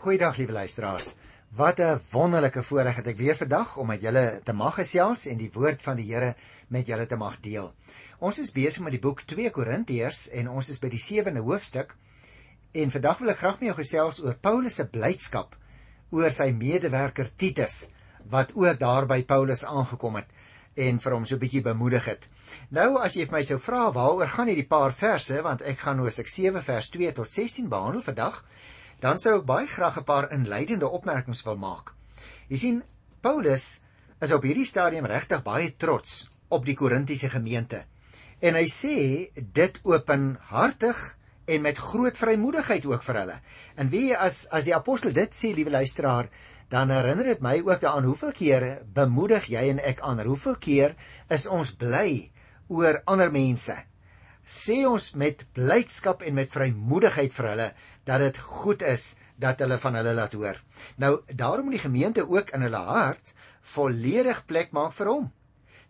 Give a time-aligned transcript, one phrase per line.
[0.00, 1.14] Goeiedag liewe luisteraars.
[1.56, 5.36] Wat 'n wonderlike voorreg het ek weer vandag om met julle te mag gesels en
[5.36, 6.34] die woord van die Here
[6.68, 7.74] met julle te mag deel.
[8.18, 11.92] Ons is besig met die boek 2 Korintiërs en ons is by die 7de hoofstuk.
[12.72, 15.56] En vandag wil ek graag met jou gesels oor Paulus se blydskap
[16.10, 17.88] oor sy medewerker Titus
[18.24, 20.32] wat ook daar by Paulus aangekom het
[20.76, 22.28] en vir hom so 'n bietjie bemoedig het.
[22.70, 25.98] Nou as jy vir my sou vra waaroor gaan hierdie paar verse want ek gaan
[25.98, 28.44] Hosea 7 vers 2 tot 16 behandel vandag
[29.00, 31.94] dan sou ek baie graag 'n paar inleidende opmerkings wil maak.
[32.48, 32.82] Jy sien,
[33.20, 33.80] Paulus
[34.20, 37.84] is op hierdie stadium regtig baie trots op die Korintiese gemeente.
[38.40, 38.96] En hy sê
[39.36, 43.36] dit openhartig en met groot vrymoedigheid ook vir hulle.
[43.76, 46.28] En wie as as die apostel dit sê, liewe luisteraar,
[46.70, 50.28] dan herinner dit my ook daaraan hoeveel kere bemoedig jy en ek ander?
[50.30, 50.96] Hoeveel keer
[51.28, 52.30] is ons bly
[52.68, 53.74] oor ander mense?
[54.46, 57.68] Sê ons met blydskap en met vrymoedigheid vir hulle
[58.10, 60.58] dat dit goed is dat hulle van hulle laat hoor.
[60.96, 63.34] Nou daarom moet die gemeente ook in hulle hart
[63.74, 65.28] volledig plek maak vir hom.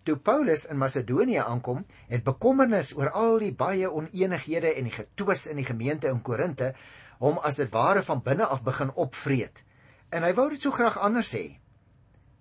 [0.05, 5.47] Toe Paulus in Macedonië aankom, het bekommernis oor al die baie oneenighede en die getwis
[5.47, 6.75] in die gemeente in Korinte
[7.21, 9.65] hom as dit ware van binne af begin opvreet.
[10.11, 11.45] En hy wou dit so graag anders hê.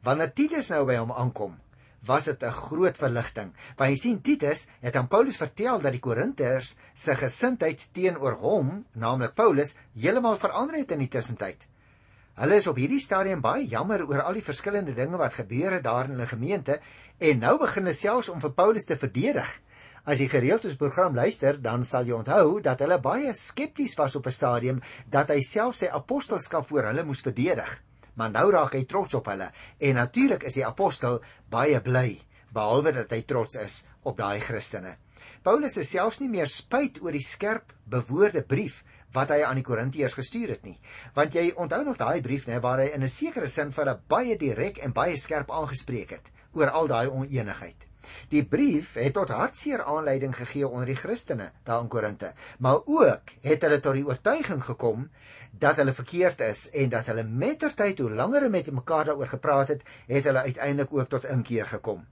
[0.08, 1.58] Wanneer Titus nou by hom aankom,
[2.06, 3.54] was dit 'n groot verligting.
[3.78, 8.86] Want jy sien Titus het aan Paulus vertel dat die Korinteërs se gesindheid teenoor hom,
[8.94, 11.68] naamlik Paulus, heeltemal verander het in die tussentyd.
[12.34, 15.84] Hulle is op hierdie stadium baie jammer oor al die verskillende dinge wat gebeur het
[15.84, 16.80] daar in hulle gemeente
[17.18, 19.50] en nou begin hulle selfs om vir Paulus te verdedig.
[20.06, 24.16] As jy gereeld ons program luister, dan sal jy onthou dat hulle baie skepties was
[24.16, 27.82] op 'n stadium dat hy self sy apostelskap voor hulle moes verdedig
[28.20, 29.48] maar nou raak hy trots op hulle
[29.80, 32.20] en natuurlik is die apostel baie bly
[32.54, 34.96] behalwe dat hy trots is op daai Christene.
[35.44, 38.84] Paulus is selfs nie meer spyt oor die skerp bewoorde brief
[39.16, 40.78] wat hy aan die Korintiërs gestuur het nie.
[41.16, 44.02] Want jy onthou nog daai brief nê waar hy in 'n sekere sin vir hulle
[44.08, 47.89] baie direk en baie skerp aangespreek het oor al daai oneenigheid.
[48.32, 53.34] Die brief het tot hartseer aanleiding gegee onder die Christene daar in Korinte, maar ook
[53.42, 55.10] het hulle tot die oortuiging gekom
[55.52, 59.68] dat hulle verkeerd is en dat hulle mettertyd hoe langer hulle met mekaar daaroor gepraat
[59.76, 62.06] het, het hulle uiteindelik ook tot inkeer gekom.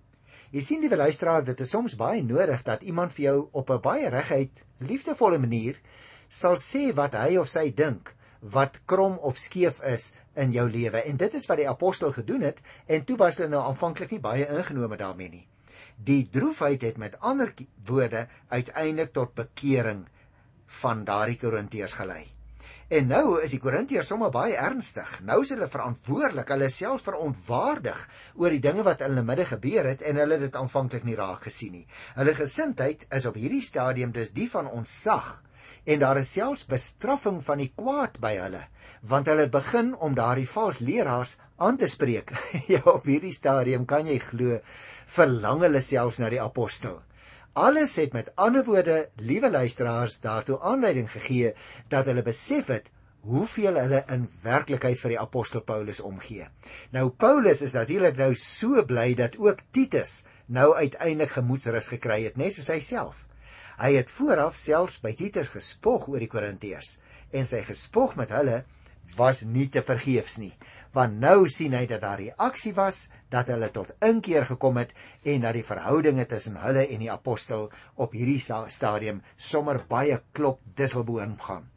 [0.52, 3.81] Jy sien die luisteraar, dit is soms baie nodig dat iemand vir jou op 'n
[3.81, 5.80] baie reguit, liefdevolle manier
[6.28, 11.03] sal sê wat hy of sy dink, wat krom of skeef is in jou lewe.
[11.03, 14.20] En dit is wat die apostel gedoen het en toe was hulle nou aanvanklik nie
[14.20, 15.47] baie ingenome daarmee nie.
[15.97, 17.53] Die droefheid het met ander
[17.85, 20.06] woorde uiteindelik tot bekering
[20.81, 22.25] van daardie Korintiërs gelei.
[22.88, 25.18] En nou is die Korintiërs sommer baie ernstig.
[25.28, 28.06] Nou is hulle verantwoordelik, hulle self verontwaardig
[28.40, 31.18] oor die dinge wat in hulle midde gebeur het en hulle het dit aanvanklik nie
[31.18, 31.88] raak gesien nie.
[32.16, 35.41] Hulle gesindheid is op hierdie stadium dus die van ontsag
[35.88, 38.66] en daar is selfs bestraffing van die kwaad by hulle
[39.08, 42.34] want hulle begin om daardie vals leraars aan te spreek.
[42.74, 44.59] ja, op hierdie stadium kan jy glo
[45.18, 47.00] verlang hulle selfs na die apostel.
[47.58, 51.53] Alles het met ander woorde, liewe luisteraars, daartoe aanleiding gegee
[51.90, 52.92] dat hulle besef het
[53.28, 56.46] hoeveel hulle in werklikheid vir die apostel Paulus omgee.
[56.94, 62.38] Nou Paulus is natuurlik nou so bly dat ook Titus nou uiteindelik gemoedsrus gekry het,
[62.38, 63.27] net soos hy self.
[63.78, 66.98] Hy het vooraf selfs by Titus gespog oor die Korintiërs
[67.32, 68.64] en sy gespog met hulle
[69.18, 70.54] was nie te vergeefs nie
[70.98, 74.94] want nou sien hy dat daar reaksie was dat hulle tot inkeer gekom het
[75.34, 80.62] en dat die verhoudinge tussen hulle en die apostel op hierdie stadium sommer baie klop
[80.80, 81.68] disselboom gaan.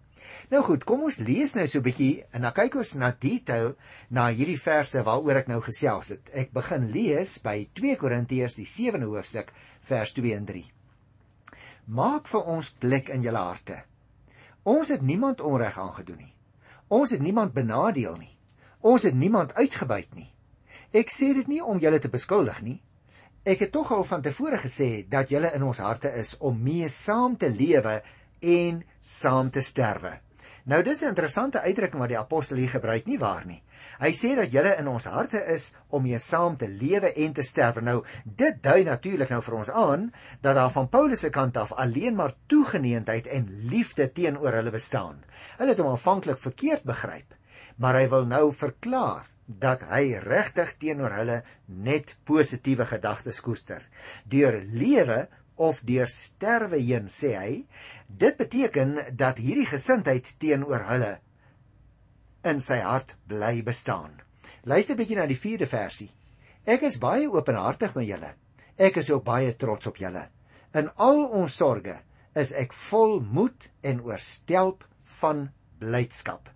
[0.50, 3.75] Nou goed, kom ons lees nou so 'n bietjie en dan kyk ons na detail
[4.09, 6.31] na hierdie verse waaroor ek nou gesels het.
[6.32, 10.79] Ek begin lees by 2 Korintiërs die 7de hoofstuk vers 2 en 3.
[11.90, 13.80] Maak vir ons plek in julle harte.
[14.62, 16.34] Ons het niemand onreg aangedoen nie.
[16.88, 18.30] Ons het niemand benadeel nie.
[18.80, 20.28] Ons het niemand uitgebuit nie.
[20.94, 22.78] Ek sê dit nie om julle te beskuldig nie.
[23.42, 26.88] Ek het tog al van tevore gesê dat julle in ons harte is om mee
[26.88, 27.96] saam te lewe
[28.40, 30.12] en saam te sterwe.
[30.70, 33.62] Nou dis 'n interessante uitdrukking wat die apostel hier gebruik nie waar nie.
[34.00, 37.44] Hy sê dat julle in ons harte is om mee saam te lewe en te
[37.47, 37.82] sterwe.
[37.85, 40.06] Nou dit dui natuurlik nou vir ons aan
[40.41, 45.21] dat daar van Paulus se kant af alleen maar toegeneentheid en liefde teenoor hulle bestaan.
[45.59, 47.37] Hulle het hom aanvanklik verkeerd begryp
[47.81, 49.29] maar hy wil nou verklaar
[49.61, 53.81] dat hy regtig teenoor hulle net positiewe gedagtes koester.
[54.29, 55.23] Deur lewe
[55.61, 57.55] of deur sterwe heen sê hy,
[58.06, 61.12] dit beteken dat hierdie gesindheid teenoor hulle
[62.44, 64.20] in sy hart bly bestaan.
[64.64, 66.10] Luister bietjie na die 4de versie.
[66.64, 68.34] Ek is baie openhartig met julle.
[68.76, 70.26] Ek is ook baie trots op julle.
[70.76, 72.00] In al ons sorges
[72.38, 74.84] is ek vol moed en oorstelp
[75.20, 75.48] van
[75.81, 76.48] blydskap.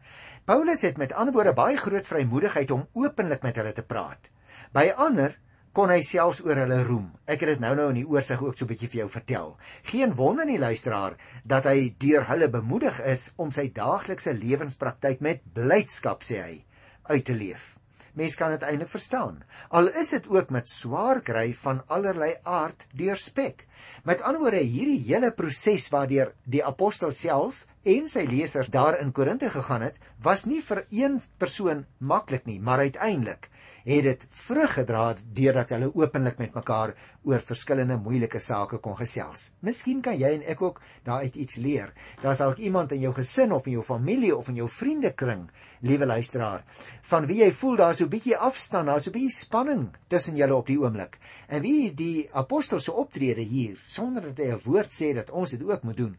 [0.45, 4.29] Paulus het met ander woorde baie groot vrymoedigheid om openlik met hulle te praat.
[4.77, 5.39] By ander
[5.75, 7.07] kon hy selfs oor hulle roem.
[7.27, 9.57] Ek het dit nou-nou in die oorsig ook so 'n bietjie vir jou vertel.
[9.91, 15.43] Geen wonder nie luisteraar dat hy deur hulle bemoedig is om sy daaglikse lewenspraktyk met
[15.53, 16.65] blydskap sê hy
[17.11, 17.79] uit te leef.
[18.15, 19.43] Mens kan dit eintlik verstaan.
[19.71, 23.67] Al is dit ook met swaar kry van allerlei aard deurspek.
[24.05, 29.13] Met ander woorde, hierdie hele proses waardeur die apostel self en sy lesers daar in
[29.13, 33.51] Korinte gegaan het, was nie vir een persoon maklik nie, maar uiteindelik
[33.85, 35.03] het dit vrug gedra
[35.37, 36.95] deurdat hulle openlik met mekaar
[37.29, 39.51] oor verskillende moeilike sake kon gesels.
[39.61, 41.93] Miskien kan jy en ek ook daaruit iets leer.
[42.23, 45.45] Daar's dalk iemand in jou gesin of in jou familie of in jou vriendekring,
[45.81, 46.65] liewe luisteraar,
[47.11, 50.37] van wie jy voel daar's so 'n bietjie afstand, daar's so 'n bietjie spanning tussen
[50.37, 51.19] julle op die oomblik.
[51.49, 55.51] En wie die apostel se optrede hier, sonder dat hy 'n woord sê dat ons
[55.51, 56.17] dit ook moet doen,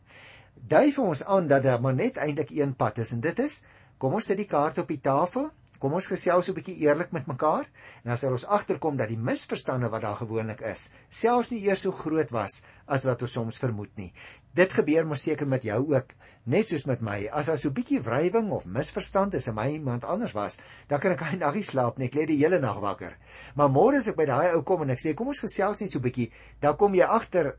[0.67, 3.61] dui vir ons aan dat daar maar net eintlik een pad is en dit is
[3.97, 7.27] kom ons sit die kaart op die tafel Kom ons gesels 'n bietjie eerlik met
[7.27, 7.65] mekaar
[8.03, 11.81] en dan sal ons agterkom dat die misverstande wat daar gewoonlik is, selfs nie eers
[11.81, 14.13] so groot was as wat ons soms vermoed nie.
[14.53, 16.13] Dit gebeur mos seker met jou ook,
[16.45, 17.27] net soos met my.
[17.31, 20.57] As daar so 'n bietjie wrywing of misverstand is en my iemand anders was,
[20.87, 22.05] dan kan ek hy naggie slaap nie.
[22.07, 23.17] Ek lê die hele nag wakker.
[23.55, 25.91] Maar môre as ek by daai ou kom en ek sê kom ons gesels net
[25.91, 26.31] so 'n bietjie,
[26.61, 27.57] dan kom jy agter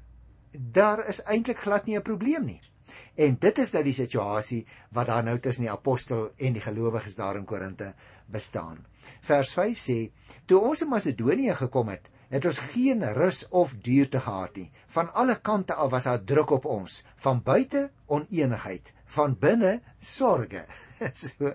[0.53, 2.61] daar is eintlik glad nie 'n probleem nie.
[3.15, 4.67] En dit is nou die situasie
[4.97, 7.95] wat daar nou tussen die apostel en die gelowiges daar in Korinte
[8.27, 8.85] bestaan.
[9.21, 9.99] Vers 5 sê:
[10.47, 14.71] "Toe ons in Macedonië gekom het, het ons geen rus of duurte gehad nie.
[14.87, 20.65] Van alle kante af was daar druk op ons, van buite oneenigheid, van binne sorge."
[21.23, 21.53] so,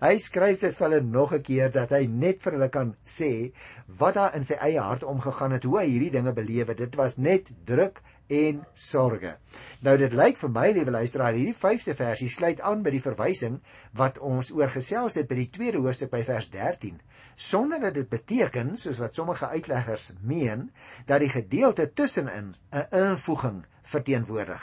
[0.00, 3.52] hy skryf dit vir hulle nog 'n keer dat hy net vir hulle kan sê
[3.86, 6.78] wat daar in sy eie hart omgegaan het, hoe hy hierdie dinge beleef het.
[6.78, 8.02] Dit was net druk
[8.32, 9.36] en sorge.
[9.84, 13.58] Nou dit lyk vir my liewe luisteraar hierdie 5de versie sluit aan by die verwysing
[13.98, 17.00] wat ons oor gesels het by die tweede hoofstuk by vers 13
[17.36, 20.68] sonder dat dit beteken soos wat sommige uitleggers meen
[21.08, 24.62] dat die gedeelte tussenin 'n invoeging verteenwoordig.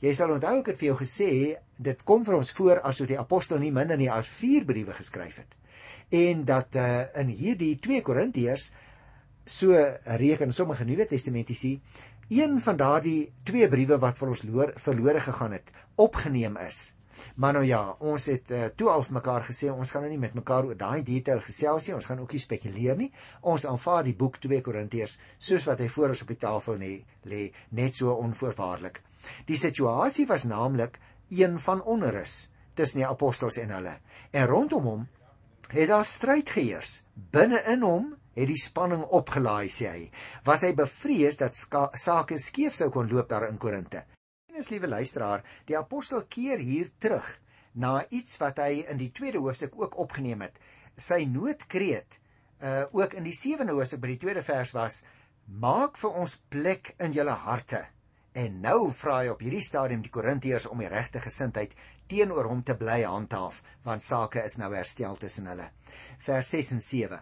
[0.00, 1.30] Jy sal onthou ek het vir jou gesê
[1.76, 5.36] dit kom vir ons voor asof die apostel nie minder nie as 4 briewe geskryf
[5.36, 5.56] het
[6.08, 8.70] en dat uh, in hierdie 2 Korintiërs
[9.48, 11.78] so reken sommige Nuwe Testamentiese
[12.28, 16.92] een van daardie twee briewe wat vir ons loor, verlore gegaan het, opgeneem is.
[17.34, 20.20] Maar nou ja, ons het uh, toe al vir mekaar gesê ons gaan nou nie
[20.22, 23.10] met mekaar oor daai detail gesels nie, ons gaan ook nie spekuleer nie.
[23.40, 26.92] Ons aanvaar die boek 2 Korintiërs soos wat hy voor ons op die tafel lê,
[27.24, 27.48] lê
[27.80, 29.02] net so onvoorwaardelik.
[29.50, 31.00] Die situasie was naamlik
[31.34, 32.48] een van onrus
[32.78, 33.96] tussen die apostels en hulle.
[34.30, 35.06] En rondom hom
[35.72, 37.02] het daar stryd geheers.
[37.14, 40.04] Binne in hom het die spanning opgelaai sê hy.
[40.46, 44.04] Was hy bevrees dat sake skeef sou kon loop daar in Korinte.
[44.48, 47.26] En as liewe luisteraar, die apostel keer hier terug
[47.74, 50.58] na iets wat hy in die tweede hoofstuk ook opgeneem het.
[50.96, 52.18] Sy noodkreet
[52.58, 55.02] uh ook in die sewende hoofstuk by die tweede vers was:
[55.46, 57.84] Maak vir ons plek in julle harte.
[58.34, 61.74] En nou vra hy op hierdie stadium die Korintiërs om die regte gesindheid
[62.10, 65.70] teenoor hom te bly handhaaf, want sake is nou herstel tussen hulle.
[66.26, 67.20] Vers 6 en 7.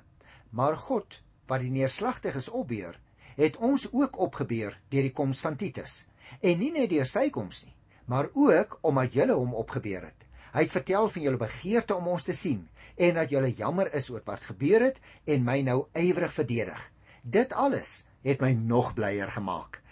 [0.50, 2.98] Maar God, wat die neerslagtiges opbeur,
[3.37, 6.06] het ons ook opgebeur deur die koms van Titus.
[6.40, 7.75] En nie net deur sy koms nie,
[8.06, 10.26] maar ook omdat julle hom opgebeur het.
[10.56, 12.62] Hy het vertel van julle begeerte om ons te sien
[12.96, 16.78] en dat julle jammer is oor wat gebeur het en my nou ywerig verdedig.
[17.23, 19.82] Dit alles het my nog blyer gemaak.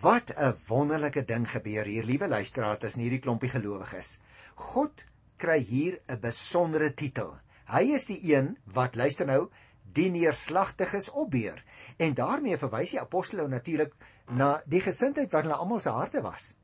[0.00, 4.18] Wat 'n wonderlike ding gebeur hier, liewe luisteraars, as hierdie klompie gelowiges.
[4.54, 5.04] God
[5.36, 7.36] kry hier 'n besondere titel.
[7.66, 9.50] Hy is die een wat luister nou
[9.92, 11.62] die neerslagtiges opbeur.
[11.96, 13.94] En daarmee verwys die apostel nou natuurlik
[14.28, 16.54] na die gesindheid wat hulle almal se harte was.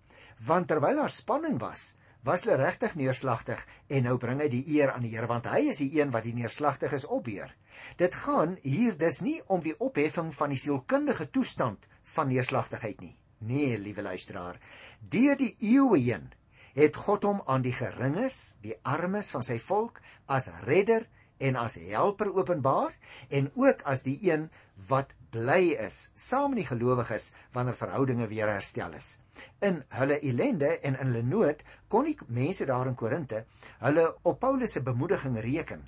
[0.46, 3.60] Want terwyl daar spanning was, was hulle regtig neerslagtig
[3.92, 6.24] en nou bring hy die eer aan die Here want hy is die een wat
[6.24, 7.52] die neerslagtiges opbeur.
[8.00, 13.16] Dit gaan hier dus nie om die opheffing van die sielkundige toestand van neerslagtigheid nie.
[13.44, 14.56] Nee, liewe luisteraar,
[15.00, 16.30] deur die eeue heen
[16.74, 21.04] het God hom aan die geringes, die armes van sy volk as redder
[21.44, 22.94] en as helper openbaar
[23.38, 24.48] en ook as die een
[24.88, 29.18] wat bly is saam met die gelowiges wanneer verhoudinge weer herstel is.
[29.60, 33.44] In hulle ellende en in hulle nood kon die mense daar in Korinte
[33.82, 35.82] hulle op Paulus se bemoediging reken.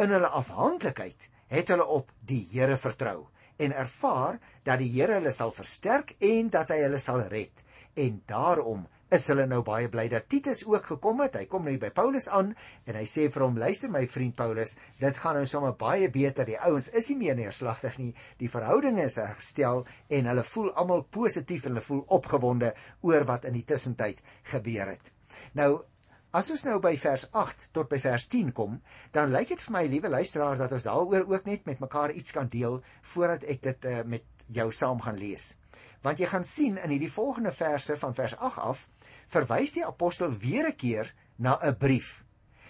[0.00, 3.28] In hulle afhanklikheid het hulle op die Here vertrou
[3.60, 7.64] en ervaar dat die Here hulle sal versterk en dat hy hulle sal red.
[7.94, 11.36] En daarom is hulle nou baie bly dat Titus ook gekom het.
[11.40, 12.52] Hy kom nou by Paulus aan
[12.86, 16.46] en hy sê vir hom: "Luister my vriend Paulus, dit gaan nou sommer baie beter.
[16.46, 18.14] Die ouens is nie meer neerslagtig nie.
[18.38, 23.44] Die verhoudinge is herstel en hulle voel almal positief en hulle voel opgewonde oor wat
[23.44, 25.12] in die tussentyd gebeur het."
[25.54, 25.82] Nou
[26.30, 28.76] As ons nou by vers 8 tot by vers 10 kom,
[29.10, 32.30] dan lyk dit vir my, liewe luisteraar, dat ons daaroor ook net met mekaar iets
[32.30, 35.54] kan deel voordat ek dit uh, met jou saam gaan lees.
[36.02, 38.88] Want jy gaan sien in hierdie volgende verse van vers 8 af,
[39.28, 42.24] verwys die apostel weer 'n keer na 'n brief.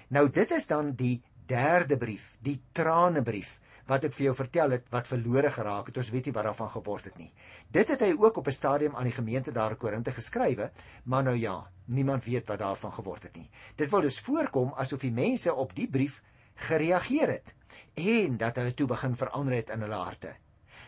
[0.08, 3.58] Nou dit is dan die derde brief, die tranebrief
[3.90, 5.96] wat ek vir jou vertel het wat verlore geraak het.
[5.96, 7.32] Ons weet nie wat daarvan geword het nie.
[7.74, 10.70] Dit het hy ook op 'n stadium aan die gemeente daar in Korinte geskrywe,
[11.04, 13.50] maar nou ja, niemand weet wat daarvan geword het nie.
[13.76, 16.22] Dit wil dus voorkom asof die mense op die brief
[16.54, 17.54] gereageer het
[17.94, 20.36] en dat hulle toe begin verander het in hulle harte.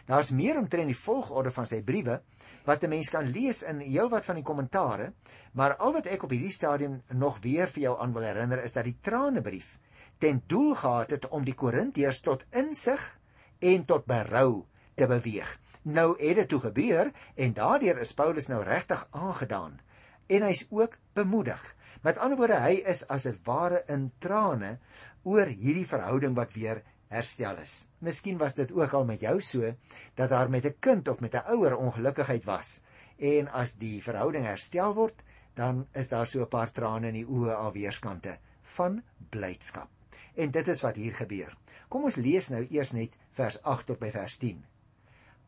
[0.06, 2.20] Daar's meer omtrent die volgorde van sy briewe
[2.66, 5.12] wat 'n mens kan lees in heelwat van die kommentare,
[5.52, 8.72] maar al wat ek op hierdie stadium nog weer vir jou aan wil herinner is
[8.72, 9.78] dat die tranebrief
[10.18, 13.18] ten doel gehad het om die Korintiërs tot insig
[13.58, 15.58] en tot berou te beweeg.
[15.82, 19.80] Nou het dit toe gebeur en daardeur is Paulus nou regtig aangedaan
[20.26, 21.62] en hy's ook bemoedig.
[22.02, 24.78] Met ander woorde, hy is as 'n ware in trane
[25.22, 26.82] oor hierdie verhouding wat weer
[27.12, 27.74] herstel is.
[27.98, 29.74] Miskien was dit ook al met jou so
[30.18, 32.80] dat daar met 'n kind of met 'n ouer ongelukkigheid was
[33.18, 35.22] en as die verhouding herstel word,
[35.54, 39.88] dan is daar so 'n paar trane in die oë al weerskante van blydskap.
[40.34, 41.56] En dit is wat hier gebeur.
[41.88, 44.64] Kom ons lees nou eers net vers 8 tot by vers 10.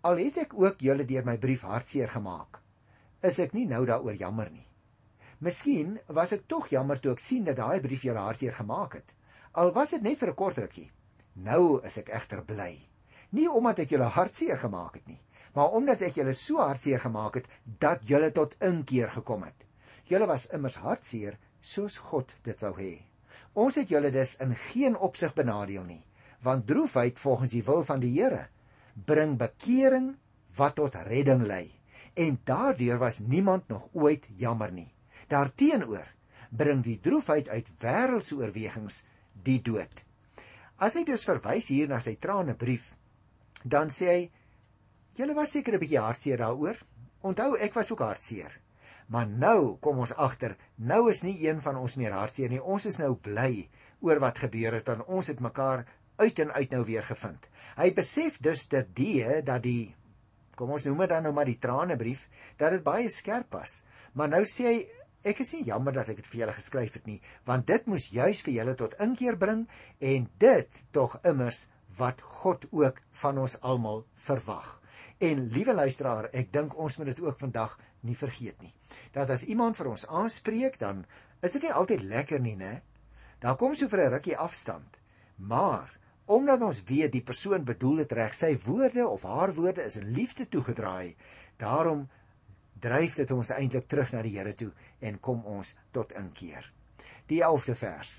[0.00, 2.60] Al het ek ook julle deur my brief hartseer gemaak,
[3.22, 4.66] is ek nie nou daaroor jammer nie.
[5.38, 9.14] Miskien was ek tog jammer toe ek sien dat daai brief julle hartseer gemaak het.
[9.52, 10.90] Al was dit net vir 'n kort rukkie.
[11.34, 12.78] Nou is ek egter bly.
[13.34, 15.20] Nie omdat ek julle hartseer gemaak het nie,
[15.54, 17.48] maar omdat ek julle so hartseer gemaak het
[17.82, 19.66] dat julle tot inkeer gekom het.
[20.06, 22.92] Julle was immers hartseer soos God dit wou hê.
[23.54, 26.02] Ons het julle dus in geen opsig benadeel nie,
[26.42, 28.46] want droefheid volgens die wil van die Here
[28.94, 30.12] bring bekering
[30.54, 31.66] wat tot redding lei,
[32.14, 34.90] en daardeur was niemand nog ooit jammer nie.
[35.28, 36.06] Daarteenoor
[36.50, 39.02] bring die droefheid uit wêreldse oorwegings
[39.42, 40.03] die dood.
[40.84, 42.90] As hy dus verwys hier na sy trane brief,
[43.64, 44.22] dan sê hy:
[45.16, 46.76] "Julle was seker 'n bietjie hartseer daaroor.
[47.24, 48.60] Onthou, ek was ook hartseer.
[49.08, 52.60] Maar nou kom ons agter, nou is nie een van ons meer hartseer nie.
[52.60, 53.68] Ons is nou bly
[54.00, 55.84] oor wat gebeur het en ons het mekaar
[56.16, 57.48] uit en uit nou weer gevind.
[57.76, 59.94] Hy besef dus dat die dat die
[60.54, 63.82] kom ons noem dit dan nou maar die tranebrief dat dit baie skerp was.
[64.12, 64.78] Maar nou sê hy
[65.24, 68.10] ek is nie jammer dat ek dit vir julle geskryf het nie, want dit moes
[68.12, 69.66] juis vir julle tot inkeer bring
[70.00, 71.66] en dit tog immers
[71.98, 74.80] wat God ook van ons almal verwag.
[75.22, 78.72] En liewe luisteraar, ek dink ons moet dit ook vandag nie vergeet nie.
[79.14, 81.04] Dat as iemand vir ons aanspreek, dan
[81.42, 82.80] is dit nie altyd lekker nie, né?
[83.40, 84.98] Daar kom so vir 'n rukkie afstand.
[85.36, 89.96] Maar omdat ons weet die persoon bedoel dit reg, sy woorde of haar woorde is
[89.96, 91.16] in liefde toegedraai,
[91.56, 92.08] daarom
[92.84, 96.70] dryf dit ons eintlik terug na die Here toe en kom ons tot inkeer.
[97.32, 98.16] Die 11de vers.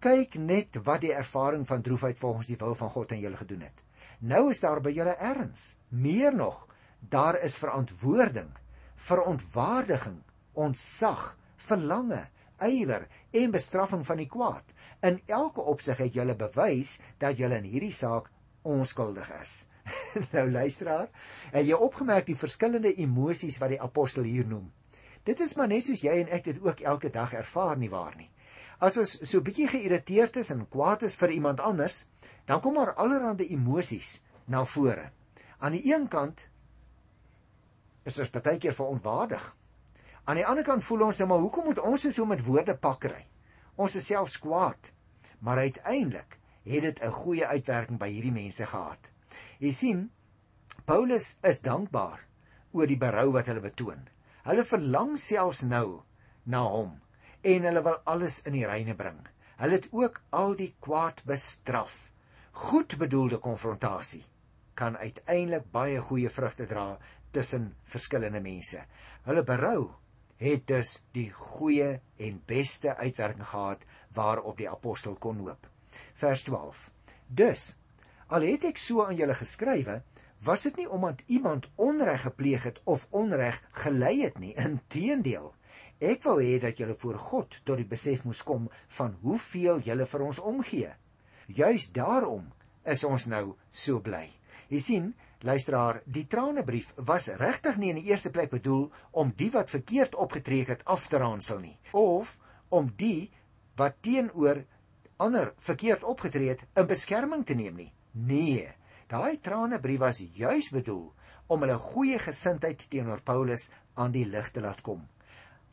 [0.00, 3.66] Kyk net wat die ervaring van droefheid volgens die wil van God aan julle gedoen
[3.68, 3.82] het.
[4.20, 5.76] Nou is daar by julle erns.
[5.88, 6.64] Meer nog,
[7.00, 8.52] daar is verantwoording
[8.96, 10.22] verontwaardiging,
[10.56, 12.22] ontsag, verlange,
[12.64, 13.04] ywer
[13.36, 14.72] en bestraffing van die kwaad.
[15.04, 18.30] In elke opsig het julle bewys dat julle in hierdie saak
[18.66, 19.66] onskuldig is.
[20.34, 21.08] nou luisteraar,
[21.52, 24.70] het jy opgemerk die verskillende emosies wat die apostel hier noem?
[25.26, 28.14] Dit is maar net soos jy en ek dit ook elke dag ervaar nie waar
[28.18, 28.30] nie.
[28.78, 32.04] As ons so bietjie geïrriteerd is en kwaad is vir iemand anders,
[32.46, 35.10] dan kom maar allerlei emosies na vore.
[35.58, 36.44] Aan die een kant
[38.06, 39.46] is ons baie keer verontwaardig.
[40.26, 43.24] Aan die ander kant voel ons net maar hoekom moet ons so met woorde pakry?
[43.76, 44.92] Ons is selfs kwaad.
[45.40, 49.10] Maar uiteindelik het dit 'n goeie uitwerking by hierdie mense gehad.
[49.58, 50.00] Jy sien,
[50.84, 52.26] Paulus is dankbaar
[52.76, 54.02] oor die berou wat hulle betoon.
[54.46, 56.02] Hulle verlang selfs nou
[56.44, 56.92] na hom
[57.46, 59.18] en hulle wil alles in die reine bring.
[59.56, 62.10] Hulle het ook al die kwaad bestraf.
[62.66, 64.24] Goed bedoelde konfrontasie
[64.76, 66.98] kan uiteindelik baie goeie vrugte dra
[67.32, 68.82] tussen verskillende mense.
[69.24, 69.94] Hulle berou
[70.40, 75.68] het dus die goeie en beste uitwerking gehad waarop die apostel kon hoop.
[76.14, 76.90] Vers 12.
[77.26, 77.70] Dus
[78.26, 80.00] al het ek so aan julle geskrywe,
[80.46, 85.52] was dit nie omdat iemand onreg gepleeg het of onreg gelei het nie, inteendeel.
[85.98, 88.66] Ek wou hê dat julle voor God tot die besef moes kom
[88.98, 90.90] van hoeveel julle vir ons omgee.
[91.46, 92.50] Juis daarom
[92.84, 94.26] is ons nou so bly.
[94.68, 95.14] Jy sien,
[95.46, 100.16] Luisteraar, die tranebrief was regtig nie in die eerste plek bedoel om die wat verkeerd
[100.16, 102.38] opgetree het af te raansel nie of
[102.72, 103.30] om die
[103.76, 104.64] wat teenoor
[105.22, 107.92] ander verkeerd opgetree het in beskerming te neem nie.
[108.16, 108.68] Nee,
[109.12, 111.12] daai tranebrief was juis bedoel
[111.52, 115.04] om hulle goeie gesindheid teenoor Paulus aan die lig te laat kom.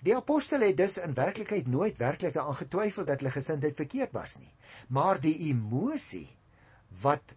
[0.03, 4.35] Die apostel het dus in werklikheid nooit werklik daaraan getwyfel dat hulle gesindheid verkeerd was
[4.37, 4.51] nie.
[4.89, 6.27] Maar die emosie
[7.03, 7.35] wat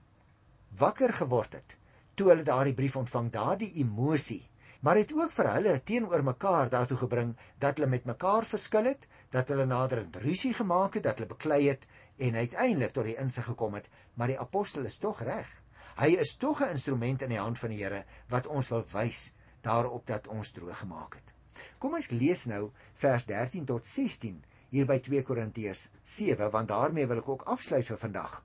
[0.77, 1.77] wakker geword het
[2.17, 4.41] toe hulle daardie brief ontvang, daardie emosie,
[4.81, 9.05] maar het ook vir hulle teenoor mekaar daartoe gebring dat hulle met mekaar verskil het,
[9.31, 11.85] dat hulle naderend rusie gemaak het, dat hulle beklei het
[12.16, 15.49] en uiteindelik tot die insig gekom het, maar die apostel is tog reg.
[15.96, 19.32] Hy is tog 'n instrument in die hand van die Here wat ons wil wys
[19.61, 21.32] daarop dat ons droog gemaak het.
[21.78, 27.06] Kom ons lees nou vers 13 tot 16 hier by 2 Korintiërs 7 want daarmee
[27.06, 28.42] wil ek ook afsluit vir vandag.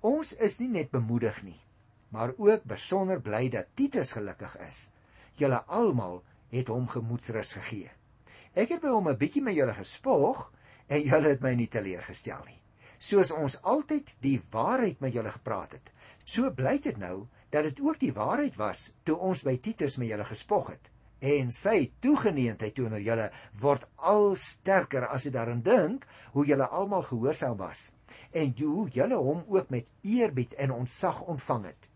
[0.00, 1.60] Ons is nie net bemoedig nie,
[2.10, 4.90] maar ook besonder bly dat Titus gelukkig is.
[5.38, 7.90] Julle almal het hom gemoedsrus gegee.
[8.54, 10.50] Ek het by hom 'n bietjie met julle gespog
[10.88, 12.61] en julle het my nie teleurgestel nie.
[13.02, 15.88] Soos ons altyd die waarheid met julle gepraat het,
[16.24, 20.12] so blyk dit nou dat dit ook die waarheid was toe ons by Titus met
[20.12, 20.90] julle gespog het.
[21.22, 23.28] En sy toegeneentheid teenoor julle
[23.62, 27.90] word al sterker as jy daaraan dink hoe julle almal gehoorsaam was
[28.38, 31.88] en hoe julle hom ook met eerbied en ontzag ontvang het.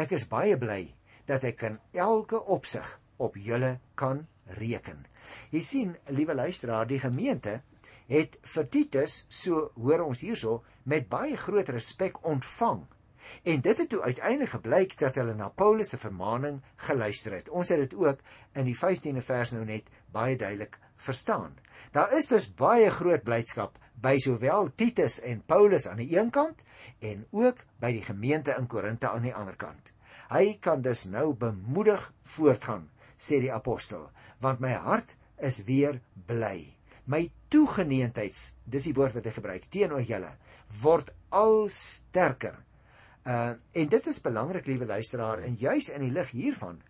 [0.00, 0.82] Ek is baie bly
[1.28, 4.26] dat ek in elke opsig op julle kan
[4.60, 5.04] reken.
[5.52, 7.60] Jy sien, liewe luisteraar, die gemeente
[8.10, 12.84] het vir Titus, so hoor ons hierso, met baie groot respek ontvang.
[13.42, 17.48] En dit het toe uiteindelik gebleik dat hulle na Paulus se vermaaning geluister het.
[17.48, 18.20] Ons het dit ook
[18.52, 21.56] in die 15de vers nou net baie duidelik verstaan.
[21.92, 26.64] Daar is dus baie groot blydskap by sowel Titus en Paulus aan die een kant
[27.00, 29.94] en ook by die gemeente in Korinte aan die ander kant.
[30.28, 34.08] Hy kan dus nou bemoedig voortgaan, sê die apostel,
[34.40, 36.73] want my hart is weer bly.
[37.06, 40.30] My toegeneendheids, dis die woord wat hy gebruik teenoor julle,
[40.82, 42.56] word al sterker.
[43.24, 46.80] Uh en dit is belangrik, liewe luisteraar, en juis in die lig hiervan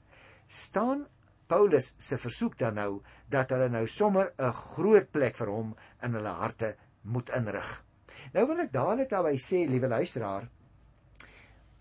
[0.46, 1.06] staan
[1.46, 2.90] Paulus se versoek dan nou
[3.30, 7.82] dat hulle nou sommer 'n groot plek vir hom in hulle harte moet inrig.
[8.32, 10.48] Nou wil ek dadelik daarby sê, liewe luisteraar,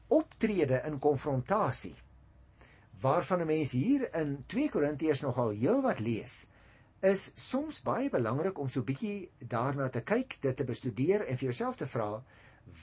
[0.09, 1.95] optrede in konfrontasie
[3.01, 6.47] waarvan 'n mens hier in 2 Korintiërs nogal heelwat lees,
[7.03, 11.49] is soms baie belangrik om so bietjie daarna te kyk, dit te bestudeer en vir
[11.49, 12.21] jouself te vra,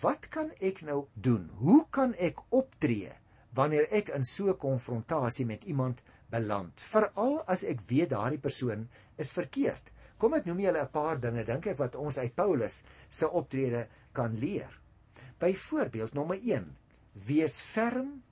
[0.02, 1.46] wat kan ek nou doen?
[1.62, 3.14] Hoe kan ek optree
[3.56, 6.80] wanneer ek in so 'n konfrontasie met iemand beland?
[6.80, 9.90] Veral as ek weet daardie persoon is verkeerd.
[10.18, 13.86] Kom ek noem julle 'n paar dinge dink ek wat ons uit Paulus se optrede
[14.12, 14.80] kan leer.
[15.38, 16.76] Byvoorbeeld nommer 1:
[17.26, 18.22] Wees ferm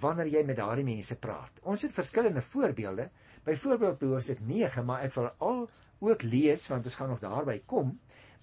[0.00, 1.60] wanneer jy met daardie mense praat.
[1.62, 3.10] Ons het verskillende voorbeelde.
[3.42, 5.64] Byvoorbeeld by Hoofstuk 9, maar ek wil al
[6.06, 7.96] ook lees want ons gaan nog daarby kom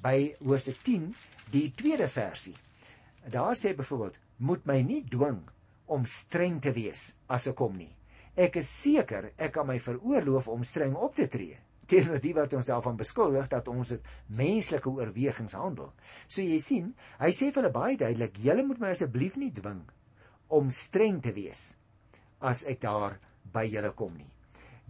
[0.04, 1.06] by Hoofstuk 10,
[1.54, 2.56] die tweede versie.
[3.32, 5.40] Daar sê byvoorbeeld: "Moet my nie dwing
[5.86, 7.92] om streng te wees as ek kom nie.
[8.36, 11.58] Ek is seker ek kan my veroorloof om streng op te tree."
[11.90, 15.94] teenoor die wat ons daarvan beskuldig dat ons dit menslike oorwegings handel.
[16.28, 19.82] So jy sien, hy sê vir hulle baie duidelik, julle moet my asseblief nie dwing
[20.54, 21.72] om streng te wees
[22.40, 23.18] as ek daar
[23.54, 24.30] by julle kom nie.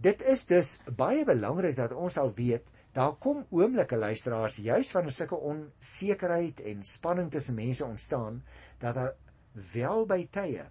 [0.00, 5.10] Dit is dus baie belangrik dat ons al weet daar kom oomblikke luisteraars juis 'n
[5.10, 8.42] sulke onsekerheid en spanning tussen mense ontstaan
[8.78, 9.14] dat daar
[9.72, 10.64] wel by tye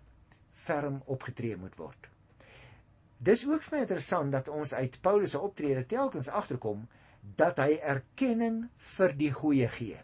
[0.51, 2.09] ferm opgetree moet word.
[3.17, 6.87] Dis ook vir my interessant dat ons uit Paulus se optrede telkens agterkom
[7.35, 9.97] dat hy erkenning vir die goeie gee.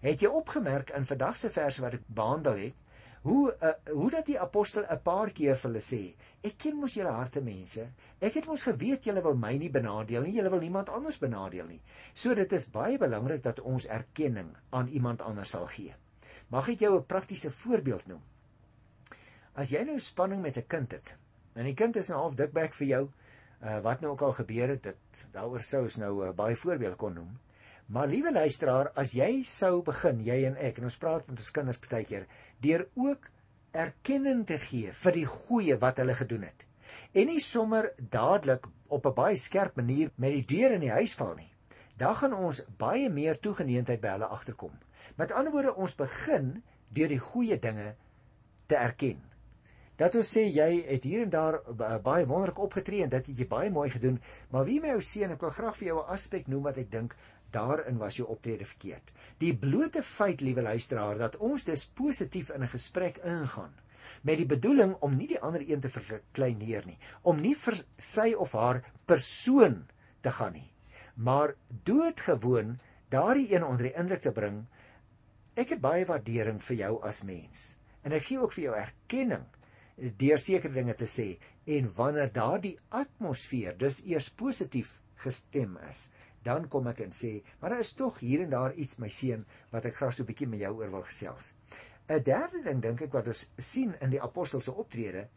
[0.00, 2.74] Het jy opgemerk in vandag se verse wat ek behandel het,
[3.26, 6.00] hoe uh, hoe dat die apostel 'n paar keer vir hulle sê,
[6.42, 7.84] ek ken mos julle harte mense.
[8.20, 11.66] Ek het mos geweet julle wil my nie benadeel nie, julle wil niemand anders benadeel
[11.66, 11.80] nie.
[12.14, 15.94] So dit is baie belangrik dat ons erkenning aan iemand anders sal gee.
[16.50, 18.22] Mag ek jou 'n praktiese voorbeeld noem?
[19.54, 21.16] As jy nou spanning met 'n kind het,
[21.56, 23.02] En die kind is nou half dikbek vir jou.
[23.64, 26.98] Uh wat nou ook al gebeur het, dit daaroor sou ons nou uh, baie voorbeelde
[27.00, 27.30] kon noem.
[27.86, 31.52] Maar liewe luisteraar, as jy sou begin, jy en ek, en ons praat met ons
[31.54, 32.24] kinders partykeer,
[32.64, 33.28] deur ook
[33.76, 36.64] erkenning te gee vir die goeie wat hulle gedoen het.
[37.14, 41.14] En nie sommer dadelik op 'n baie skerp manier met die deur in die huis
[41.14, 41.52] val nie.
[41.96, 44.74] Dan gaan ons baie meer toegeneentheid by hulle agterkom.
[45.16, 47.94] Met ander woorde, ons begin deur die goeie dinge
[48.66, 49.22] te erken
[49.96, 51.58] dat ons sê jy het hier en daar
[52.04, 54.18] baie wonderlik opgetree en dit het jy baie mooi gedoen,
[54.52, 56.90] maar wie my ou seun, ek wil graag vir jou 'n aspek noem wat ek
[56.90, 57.16] dink
[57.50, 59.12] daarin was jou optrede verkeerd.
[59.38, 63.74] Die blote feit, liewe luisteraar, dat ons dus positief in 'n gesprek ingaan
[64.22, 68.32] met die bedoeling om nie die ander een te verkleineer nie, om nie vir sy
[68.32, 69.86] of haar persoon
[70.20, 70.70] te gaan nie,
[71.14, 71.54] maar
[71.84, 72.78] doodgewoon
[73.08, 74.66] daardie een onder die indruk te bring.
[75.54, 79.46] Ek het baie waardering vir jou as mens en ek gee ook vir jou erkenning
[80.20, 81.26] deur sekere dinge te sê
[81.76, 84.92] en wanneer daardie atmosfeer dis eers positief
[85.24, 86.08] gestem is,
[86.46, 89.44] dan kom ek en sê, maar daar is tog hier en daar iets my seun
[89.74, 91.52] wat ek graag so 'n bietjie met jou oor wil gesels.
[92.08, 95.28] 'n Derde ding dink ek wat ons sien in die apostel se optrede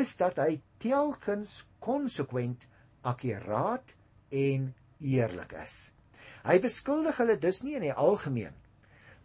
[0.00, 2.68] is dat hy telkens konsekwent
[3.12, 3.96] akkuraat
[4.30, 5.92] en eerlik is.
[6.44, 8.54] Hy beskuldig hulle dus nie in die algemeen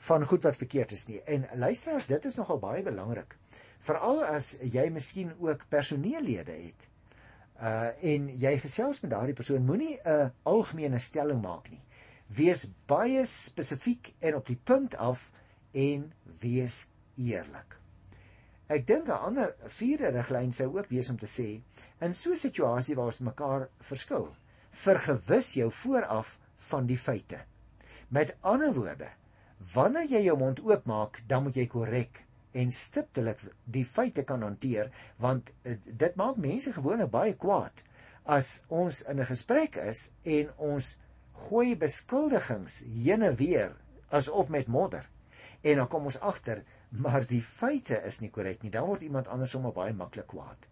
[0.10, 1.22] van goed wat verkeerd is nie.
[1.26, 3.38] En luisteraars, dit is nogal baie belangrik.
[3.80, 6.90] Veral as jy miskien ook personeellede het
[7.62, 11.82] uh en jy gesels met daardie persoon moenie 'n algemene stelling maak nie.
[12.28, 15.32] Wees baie spesifiek en op die punt af
[15.72, 17.78] en wees eerlik.
[18.68, 21.62] Ek dink 'n ander vierde riglyn sou ook wees om te sê
[22.02, 24.36] in so 'n situasie waar ons mekaar verskil,
[24.72, 26.38] vergewis jou vooraf
[26.70, 27.40] van die feite.
[28.10, 29.10] Met ander woorde,
[29.74, 32.27] wanneer jy jou mond oopmaak, dan moet jy korrek
[32.62, 33.44] en stiptelik
[33.78, 34.92] die feite kan hanteer
[35.24, 37.84] want uh, dit maak mense gewoonlik baie kwaad
[38.38, 40.96] as ons in 'n gesprek is en ons
[41.50, 43.76] gooi beskuldigings heen en weer
[44.10, 45.06] asof met modder
[45.62, 49.28] en dan kom ons agter maar die feite is nie korrek nie dan word iemand
[49.28, 50.68] anders sommer baie maklik kwaad.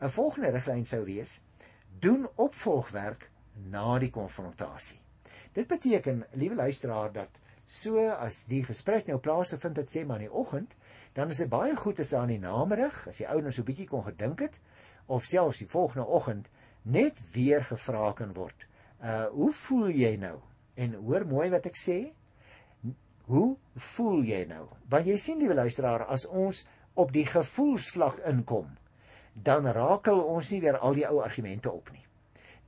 [0.00, 1.40] 'n Volgende riglyn sou wees:
[2.00, 3.30] doen opvolgwerk
[3.70, 4.98] na die konfrontasie.
[5.52, 10.28] Dit beteken, liewe luisteraar, dat so as die gesprek nou plaasvind dit sê maar in
[10.28, 10.74] die oggend,
[11.12, 13.66] dan is dit baie goed as daar in die namiddag, as die ou nou so
[13.66, 14.58] bietjie kon gedink het
[15.06, 16.48] of selfs die volgende oggend
[16.82, 18.66] net weer gevra kan word.
[19.02, 20.38] Uh hoe voel jy nou?
[20.74, 21.98] En hoor mooi wat ek sê.
[23.28, 23.56] Hoe
[23.92, 24.66] voel jy nou?
[24.90, 26.64] Want jy sien liewe luisteraar, as ons
[26.98, 28.70] op die gevoelsvlak inkom,
[29.32, 32.04] dan rakel ons nie weer al die ou argumente op nie.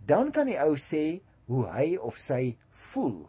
[0.05, 2.57] Dan kan die ou sê hoe hy of sy
[2.91, 3.25] voel.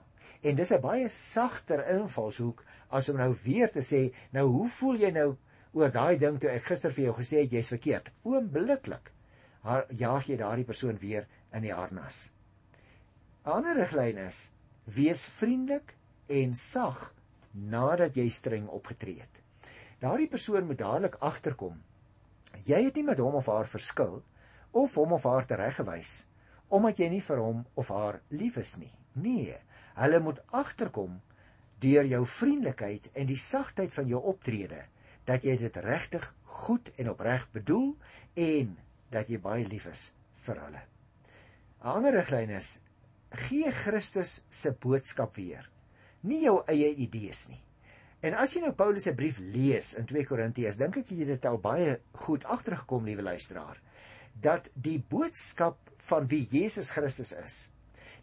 [0.45, 2.63] En dis 'n baie sagter invalshoek
[2.97, 5.29] as om nou weer te sê, nou hoe voel jy nou
[5.73, 8.11] oor daai ding toe ek gister vir jou gesê het jy's verkeerd?
[8.23, 9.11] Oombliklik.
[10.03, 12.29] Jaag jy daardie persoon weer in die harnas.
[13.45, 14.51] 'n Ander riglyn is:
[14.85, 15.95] wees vriendelik
[16.29, 17.13] en sag
[17.53, 19.41] nadat jy streng opgetree het.
[19.99, 21.81] Daardie persoon moet dadelik agterkom.
[22.65, 24.23] Jy het nie met hom of haar verskil
[24.71, 26.25] of hom of haar tereggewys
[26.67, 28.91] omdat jy nie vir hom of haar lief is nie.
[29.13, 29.55] Nee,
[29.99, 31.19] hulle moet agterkom
[31.83, 34.81] deur jou vriendelikheid en die sagtheid van jou optrede
[35.29, 36.25] dat jy dit regtig
[36.61, 37.93] goed en opreg bedoel
[38.45, 38.75] en
[39.13, 40.09] dat jy baie lief is
[40.45, 40.81] vir hulle.
[41.85, 42.79] 'n Ander riglyn is
[43.45, 45.69] gee Christus se boodskap weer,
[46.21, 47.61] nie jou eie idees nie.
[48.25, 51.45] En as jy nou Paulus se brief lees in 2 Korintiërs, dink ek jy het
[51.45, 53.81] al baie goed agtergekom, liewe luisteraar,
[54.41, 55.77] dat die boodskap
[56.09, 57.57] van wie Jesus Christus is,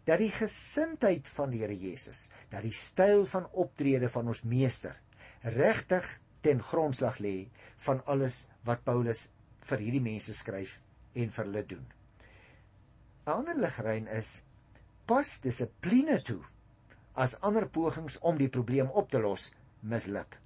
[0.07, 4.99] dat die gesindheid van die Here Jesus, dat die styl van optrede van ons meester
[5.43, 6.07] regtig
[6.43, 7.49] ten grondslag lê
[7.85, 9.27] van alles wat Paulus
[9.63, 10.79] vir hierdie mense skryf
[11.15, 11.85] en vir hulle doen.
[13.25, 14.43] 'n Ander ligryn is
[15.07, 16.41] pas dissipline toe
[17.25, 20.39] as ander pogings om die probleem op te los misluk.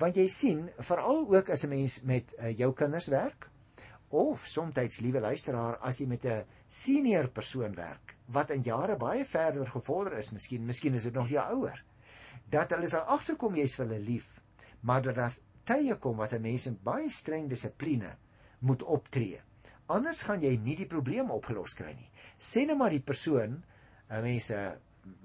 [0.00, 3.48] Want jy sien, veral ook as 'n mens met uh, jou kinders werk,
[4.12, 9.24] of soms liewe luisteraar as jy met 'n senior persoon werk wat in jare baie
[9.24, 11.84] verder gevorder is miskien miskien is dit nog jou ouer
[12.50, 14.40] dat hulle sal agterkom jy's vir hulle lief
[14.80, 15.38] maar dat daar
[15.70, 18.16] tye kom wat 'n mens in baie streng dissipline
[18.58, 19.40] moet optree.
[19.86, 22.10] Anders gaan jy nie die probleem opgelos kry nie.
[22.38, 23.62] Sê net maar die persoon
[24.10, 24.76] 'n mens se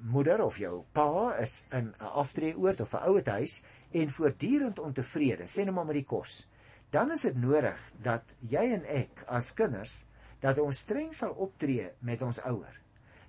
[0.02, 5.44] moeder of jou pa is in 'n aftreeoord of 'n ouete huis en voortdurend ontevrede.
[5.44, 6.46] Sê net maar met die kos
[6.90, 10.06] dan is dit nodig dat jy en ek as kinders
[10.44, 12.76] dat ons streng sal optree met ons ouer.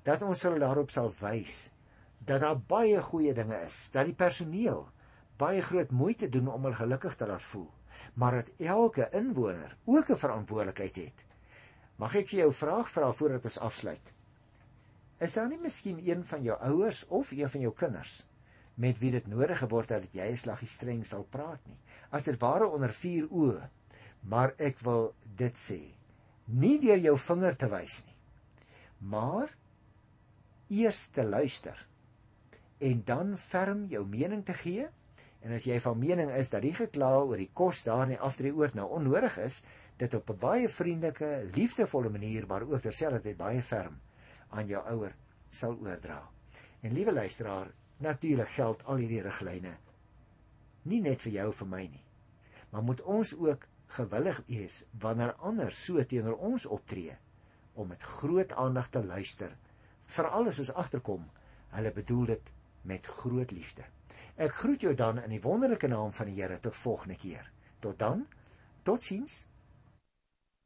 [0.07, 1.69] Dat ons hulle daarop sal wys
[2.29, 4.83] dat daar baie goeie dinge is, dat die personeel
[5.41, 7.69] baie groot moeite doen om hulle gelukkig te laat voel,
[8.15, 11.25] maar dat elke inwoner ook 'n verantwoordelikheid het.
[11.97, 14.13] Mag ek vir jou 'n vraag vra voordat ons afsluit?
[15.19, 18.25] Is daar nie miskien een van jou ouers of een van jou kinders
[18.79, 21.79] met wie dit nodig geword het dat jy 'n slaggie streng sal praat nie.
[22.11, 23.69] As dit ware onder vier oë.
[24.23, 25.81] Maar ek wil dit sê,
[26.47, 28.17] nie deur jou vinger te wys nie,
[28.99, 29.53] maar
[30.69, 31.87] eers te luister
[32.79, 34.87] en dan ferm jou mening te gee.
[35.43, 38.21] En as jy van mening is dat die gekla oor die kos daar in die
[38.21, 39.63] aftreeoord nou onnodig is,
[39.99, 44.01] dit op 'n baie vriendelike, liefdevolle manier maar ook terselfdertyd baie ferm
[44.51, 45.15] aan jou ouer
[45.51, 46.23] sal oordra.
[46.83, 49.77] En liewe luisteraar, Natuurlik geld al hierdie riglyne
[50.89, 52.05] nie net vir jou vir my nie.
[52.71, 53.67] Maar moet ons ook
[53.99, 57.17] gewillig wees wanneer ander so teenoor ons optree
[57.79, 59.53] om met groot aandag te luister,
[60.07, 61.29] veral as ons agterkom
[61.77, 62.51] hulle bedoel dit
[62.89, 63.85] met groot liefde.
[64.37, 67.51] Ek groet jou dan in die wonderlike naam van die Here tot volgende keer.
[67.85, 68.25] Tot dan.
[68.83, 69.45] Totsiens.